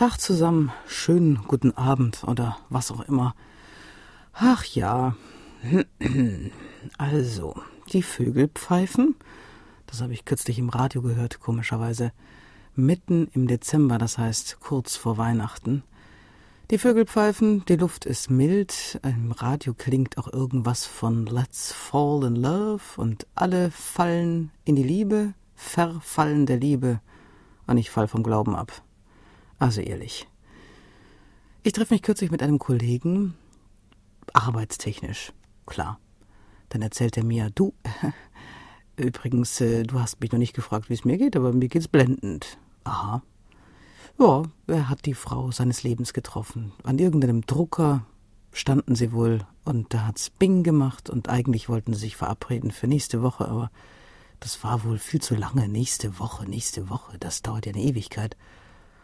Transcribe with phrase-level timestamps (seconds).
[0.00, 3.34] Tag zusammen, schönen guten Abend oder was auch immer.
[4.32, 5.14] Ach ja.
[6.96, 7.54] Also,
[7.92, 9.14] die Vögel pfeifen.
[9.86, 12.12] Das habe ich kürzlich im Radio gehört, komischerweise.
[12.74, 15.82] Mitten im Dezember, das heißt kurz vor Weihnachten.
[16.70, 22.24] Die Vögel pfeifen, die Luft ist mild, im Radio klingt auch irgendwas von Let's Fall
[22.24, 27.02] in Love und alle fallen in die Liebe, verfallen der Liebe
[27.66, 28.82] und ich fall vom Glauben ab.
[29.60, 30.26] Also ehrlich.
[31.62, 33.34] Ich treffe mich kürzlich mit einem Kollegen,
[34.32, 35.32] arbeitstechnisch,
[35.66, 36.00] klar.
[36.70, 37.72] Dann erzählt er mir, du,
[38.96, 41.86] übrigens, äh, du hast mich noch nicht gefragt, wie es mir geht, aber mir geht's
[41.86, 42.58] blendend.
[42.82, 43.22] Aha,
[44.20, 46.72] ja, er hat die Frau seines Lebens getroffen.
[46.82, 48.04] An irgendeinem Drucker
[48.52, 52.86] standen sie wohl und da hat's Bing gemacht und eigentlich wollten sie sich verabreden für
[52.86, 53.70] nächste Woche, aber
[54.38, 55.68] das war wohl viel zu lange.
[55.68, 58.36] Nächste Woche, nächste Woche, das dauert ja eine Ewigkeit.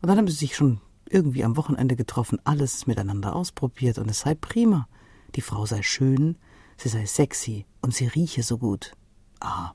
[0.00, 4.20] Und dann haben sie sich schon irgendwie am Wochenende getroffen, alles miteinander ausprobiert und es
[4.20, 4.88] sei prima.
[5.34, 6.38] Die Frau sei schön,
[6.76, 8.92] sie sei sexy und sie rieche so gut.
[9.40, 9.72] Ah,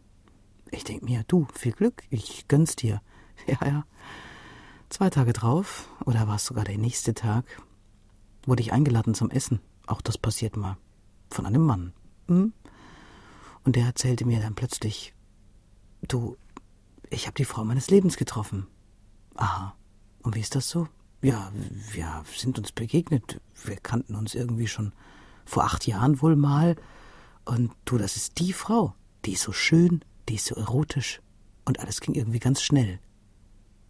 [0.72, 3.02] ich denk mir, du, viel Glück, ich gönn's dir.
[3.48, 3.86] Ja, ja.
[4.88, 7.44] Zwei Tage drauf, oder war es sogar der nächste Tag,
[8.46, 9.60] wurde ich eingeladen zum Essen.
[9.88, 10.78] Auch das passiert mal.
[11.30, 11.92] Von einem Mann.
[12.28, 12.54] Hm?
[13.66, 15.14] Und der erzählte mir dann plötzlich,
[16.08, 16.38] du,
[17.10, 18.68] ich habe die Frau meines Lebens getroffen.
[19.36, 19.76] Aha.
[20.26, 20.88] Und wie ist das so?
[21.22, 21.52] Ja,
[21.92, 23.40] wir sind uns begegnet.
[23.64, 24.92] Wir kannten uns irgendwie schon
[25.46, 26.76] vor acht Jahren wohl mal.
[27.46, 28.94] Und du, das ist die Frau.
[29.24, 31.22] Die ist so schön, die ist so erotisch.
[31.64, 33.00] Und alles ging irgendwie ganz schnell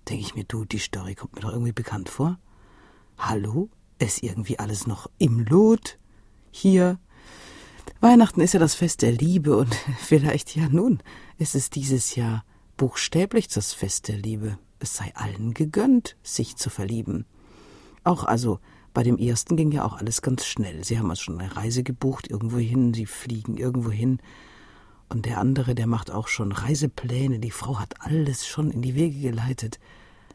[0.08, 2.38] denke ich mir, du, die Story kommt mir doch irgendwie bekannt vor.
[3.18, 3.70] Hallo?
[3.98, 5.98] Ist irgendwie alles noch im Lot?
[6.52, 7.00] Hier?
[8.02, 11.02] Weihnachten ist ja das Fest der Liebe und vielleicht ja nun
[11.38, 12.44] ist es dieses Jahr
[12.78, 14.58] buchstäblich das Fest der Liebe.
[14.86, 17.26] Es sei allen gegönnt, sich zu verlieben.
[18.04, 18.60] Auch also
[18.94, 20.84] bei dem ersten ging ja auch alles ganz schnell.
[20.84, 24.20] Sie haben also schon eine Reise gebucht, irgendwo hin, sie fliegen irgendwo hin.
[25.10, 27.40] Und der andere, der macht auch schon Reisepläne.
[27.40, 29.80] Die Frau hat alles schon in die Wege geleitet.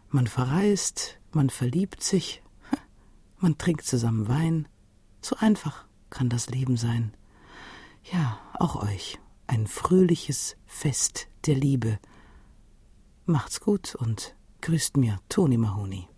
[0.08, 2.42] Man verreist, man verliebt sich,
[3.38, 4.66] man trinkt zusammen Wein.
[5.20, 7.14] So einfach kann das Leben sein.
[8.12, 12.00] Ja, auch euch ein fröhliches Fest der Liebe.
[13.26, 16.09] Macht's gut und grüßt mir Toni Mahoney.